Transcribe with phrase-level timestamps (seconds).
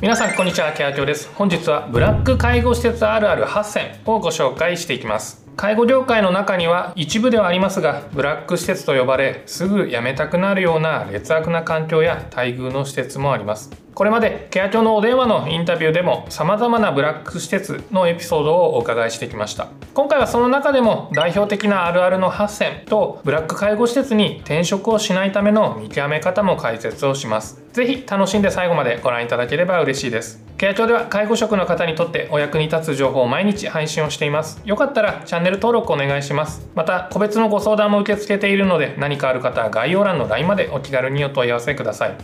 [0.00, 0.72] 皆さんこんにちは。
[0.72, 1.28] ケアキョです。
[1.34, 5.47] 本日はブラック介護施設あるある8選をご紹介していきます。
[5.58, 13.72] 介護業界の中には一部ではありますがブラック施設と呼ばれすぐ辞めたくなるような劣悪な環境や待遇の施設もあります。
[13.92, 19.66] これまでケア庁のお電話のインタビューでも様々なブラック施設のエピソードをお伺いしてきました。
[19.94, 27.60] 今回はその中でも代表的なあるあるの8選とブラック介護施設に転職をしないための見極め方も解説をします。
[27.72, 30.47] ぜひ楽しんで最後までご覧いただければ嬉しいです。
[30.58, 34.60] ケア庁では介護職の方にとってお役に立つ情報を毎日配信をしています。
[34.64, 36.68] よかったらチャンネル登録お願いします。
[36.74, 42.16] また個別のご相談も受け付けているので何かある方は概要欄の LINE までお気軽にお問い合わせください。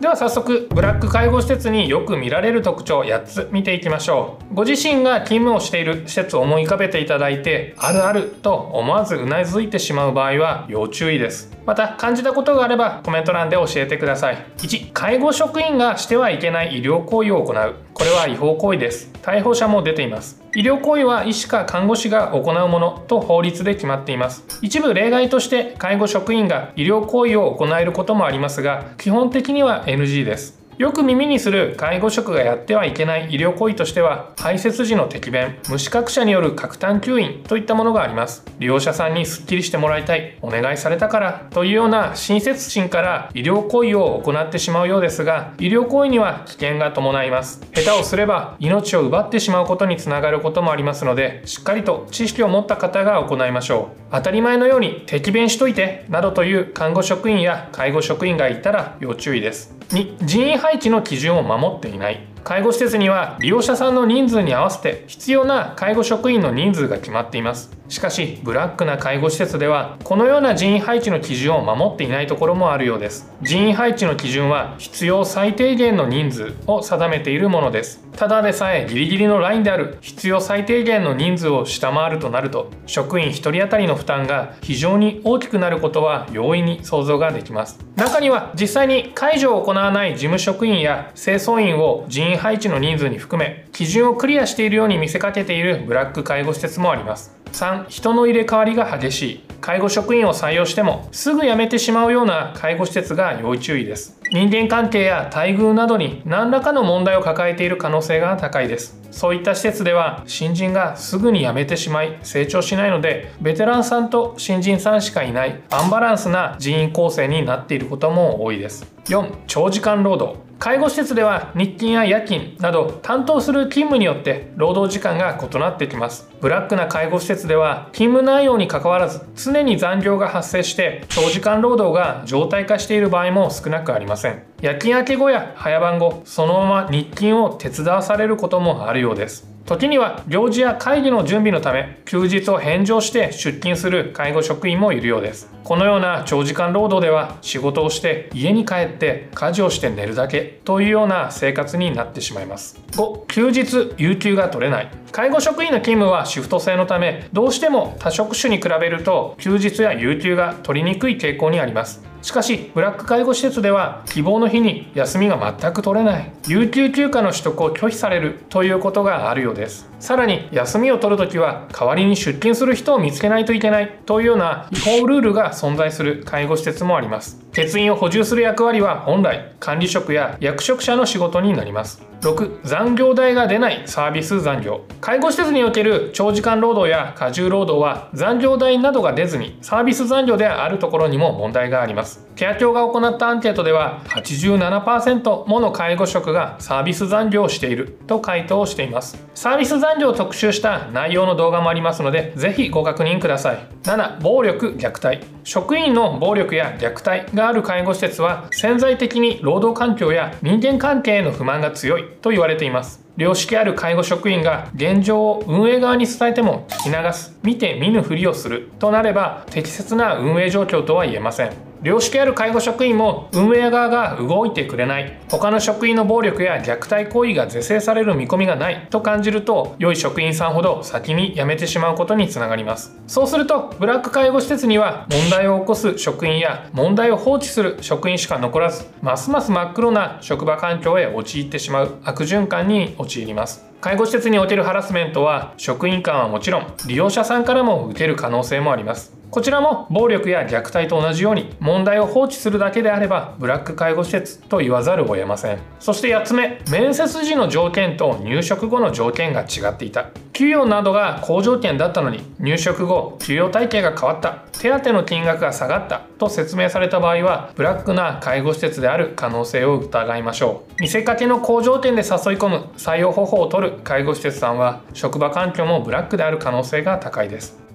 [0.00, 4.54] では早速ブラック介護施設によく見られる特徴8つ見ていきましょう。
[4.54, 11.50] ご自身が勤務をしている施設を思い浮かべていただいてあるあると思わずうなずいてしまう場合は要注意です。
[11.64, 14.46] また感じたことがあればコメント欄で教えてください。
[14.58, 17.74] 1介護職員がしてはいけない医療行為を行う。
[17.94, 19.10] これは違法行為です。
[19.22, 20.45] 逮捕者も出ています。
[20.56, 24.42] 医療行為は医師か看護師が行うものと法律で決まっています。
[24.62, 30.65] 一部例外として介護職員が医療行為を行えることもありますが基本的には NG です。
[30.78, 38.44] よく耳にする介護職がやってはいけない医療行為としては排泄時の摘便無資格者による核炭吸引といったものがあります。
[38.58, 40.36] 利用者さんにスッキリしてもらいたい。
[40.42, 53.96] お願いされたからというような親切心から医療行為を行ってしまうようですが医療行為には危険が伴います下手をすれば命を奪ってしまうことにつながることもありますのでしっかりと知識を持った方が行いましょう。
[54.12, 59.75] 当たり前のように摘便しといてなどという看護職員や介護職員がいたら要注意です。
[59.88, 62.26] 人員配置の基準を守っていない。
[62.46, 67.72] 介護施設には利用者さんの人数に合わせて必要な介護職員の人数が決まっています。
[67.88, 73.32] しかしブラックな介護施設ではこのような人員配置の基準を守っていないところもあるようです。
[73.42, 78.05] 人員配置の基準は必要最低限の人数を定めているものです。
[78.16, 87.78] ただでさえギリギリのラインである必要最低限の人数を下回るとなると職員1人当たりの負担が非常に大きくなることは容易に想像ができます。
[87.94, 97.35] 中には実際に介助を行わない事務職員や清掃員を人員配置の人数に含め基準をクリアしているように見せかけているブラック介護施設もあります。
[97.52, 99.40] 3人の入れ替わりが激しい。
[99.60, 104.20] 介護職員を採用してもすぐ辞めてしまうような介護施設が要注意です。
[104.32, 109.00] 人間関係や待遇などに何らかの問題を抱えている可能性が高いです。
[109.10, 118.86] そういった施設では新人がすぐに辞めてしまい成長しないのでベテランさんと新人さんしかいないアンバランスな人員構成になっていることも多いです。
[119.06, 120.45] 4長時間労働。
[120.58, 126.28] 介護施設では日勤や夜勤など担当する勤務によって労働時間が異なってきます。
[126.40, 134.42] ブラックな介護施設では勤務内容にかかわらず常に残業が発生して長時間労働が常態化している場合も少なくありません。
[134.62, 139.55] 夜勤明け後や早番後そのまま日勤を手伝わされることもあるようです。
[139.66, 145.50] 時には行事や会議の準備のため休日を返上して出勤する介護職員もいるようです。
[145.64, 152.80] このような長時間労働では仕事をして家に帰って家事をして寝るだけというような生活になってしまいます。
[152.92, 154.90] 5休日有給が取れない。
[155.10, 162.04] 介護職員の勤務はシフト制のためどうしても他職種に比べると休日や有給が取りにくい傾向にあります。
[162.26, 166.32] しかしブラック介護施設では希望の日に休みが全く取れない。
[166.48, 168.40] 有給休暇の取得を拒否される。
[168.48, 169.88] ということがあるようです。
[170.00, 174.00] さらに休みを取るときは代わりに出勤する人を見つけないといけない。
[174.06, 176.24] というような違法ルールが存在する。
[176.26, 177.38] 介護施設もあります。
[177.54, 182.02] 欠員を補充する役割は本来管理職や役職者の仕事になります。
[182.26, 184.84] 6残業代が出ないサービス残業。
[185.00, 192.26] 介護施設における長時間労働や過重労働は残業代などが出ずにサービス残業であるところにも問題があります。
[192.34, 199.24] ケア庁が行ったアンケートでは87%もの介護職がサービス残業をしていると回答しています。
[199.34, 203.68] サービス残業を特集した内容の動画もありますのでぜひご確認ください。
[203.84, 205.35] 7暴力虐待。
[205.46, 213.05] 職員の暴力や虐待がある介護施設は潜在的に労働環境や人間関係への不満が強いと言われています。
[213.16, 221.52] 良識ある介護職員が現状を運営側に伝えても聞き流す見て見ぬふりをするとなれば適切な運営状況とは言えません。
[221.82, 225.20] 良識ある介護職員も運営側が動いてくれない。
[225.28, 232.98] 他の職員の暴力や虐待行為が是正される見込みがないと感じると良い職員さんほど先に辞めてしまうことにつながります。
[233.06, 243.64] そうするとブラック介護施設には問題を起こす職員や問題を放置する職員しか残らずますます真っ黒な職場環境へ陥ってしまう悪循環に陥陥ります。
[243.80, 249.12] 介護施設におけるハラスメントは職員間はもちろん利用者さんからも受ける可能性もあります。
[249.36, 255.58] こちらも暴力や虐待と同じように問題を放置するだけであればブラック介護施設と言わざるを得ません。
[255.78, 260.06] そして8つ目面接時の条件と入職後の条件が違っていた。
[260.32, 264.38] 給与などが好条件だったのに入職後給与体系が変わった。
[264.58, 266.00] 手当の金額が下がった。
[266.16, 270.80] と説明された場合はブラックな介護施設である可能性を疑いましょう。
[270.80, 272.06] 見せかけの好条件で誘い
[272.38, 277.65] 込む採用方法を取る介護施設さんは職場環境もブラックである可能性が高いです。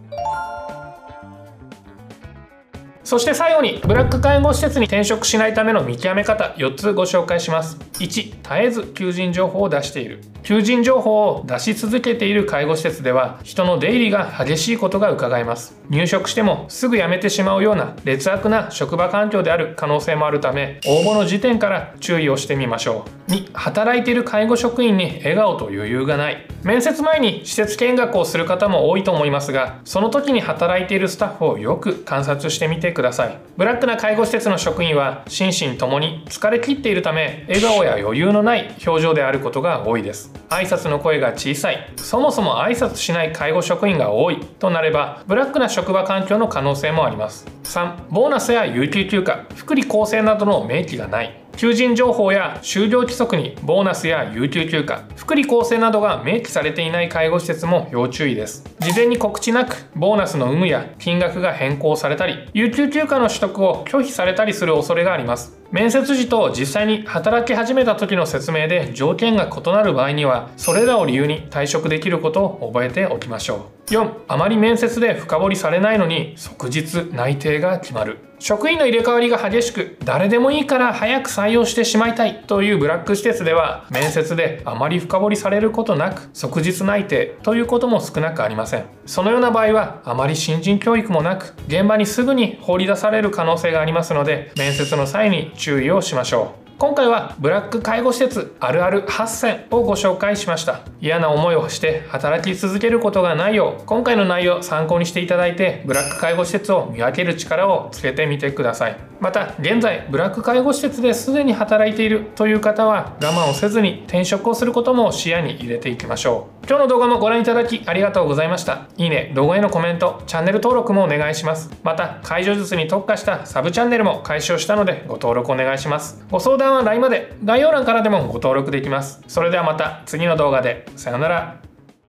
[3.11, 7.77] そして最後にブラック介護施設に転職しないための見極め方4つご紹介します。
[7.99, 10.21] 1絶えず求人情報を出している。
[10.43, 15.77] 求人情報を出し続けている介護施設では人の出入りが激しいことが伺えます。
[15.89, 23.31] 入職してもすぐ辞めてしまうような劣悪な職場環境である可能性もあるため応募の時点から注意をしてみましょう。
[23.31, 26.47] 2働いている介護職員に笑顔と余裕がない。
[26.63, 33.00] 面接前に施設見学をする方も多いと思いますがその時に働いているスタッフをよく観察してみてください。
[33.01, 33.37] ください。
[33.57, 40.31] ブラックな介護施設の職員は心身ともに疲れ切っているため笑顔や余裕のない表情であることが多いです。
[40.49, 41.91] 挨拶の声が小さい。
[41.97, 44.39] そもそも挨拶しない介護職員が多い。
[44.59, 47.47] となればブラックな職場環境の可能性もあります。
[47.63, 49.47] 3ボーナスや有給休暇。
[49.55, 51.35] 福利厚生などの明記がない。
[51.61, 58.63] 求人情報や就業規則にボーナスや有給休暇福利厚生などが明記されていない介護施設も要注意です。
[58.79, 65.60] 事前に告知なくボーナスの有無や金額が変更されたり有給休暇の取得を拒否されたりする恐れがあります。
[65.71, 73.91] 面接時と実際に働き始めた時の説明で条件が異なる場合にはそれらを理由に退職できることを覚えておきましょう。
[73.91, 78.17] 4あまり面接で深掘りされないのに即日内定が決まる。
[78.41, 88.85] 職員の入れ替わりが激しく誰でもいいから早く採用してしまいたいというブラック施設では面接であまり深掘りされることなく即日内定ということも少なくありません。
[89.05, 96.61] そのような場合はあまり新人教育もなく現場にすぐに放り出される可能性がありますので面接の際に注意をしましょう。
[96.79, 100.81] 今回はブラック介護施設あるある8選をご紹介しました。
[100.99, 108.97] 嫌な思いをして働き続けることがないよう今回の内容を参考にしていただいてブラック介護施設を見分ける力をつけてみてください。
[109.19, 116.60] また現在ブラック介護施設ですでに働いているという方は我慢をせずに転職をすることも視野に入れていきましょう。
[116.67, 118.87] 今日の動画もご覧いただきありがとうございました。
[118.97, 121.69] いいね動画へのコメントチャンネル登録もお願いします。
[121.83, 126.23] また解除術に特化したサブチャンネルも開始をしたのでご登録お願いします。
[126.29, 127.35] ご相談は LINE まで。
[127.43, 129.21] 概要欄からでもご登録できます。
[129.27, 130.85] それではまた次の動画で。
[130.95, 131.70] さよなら。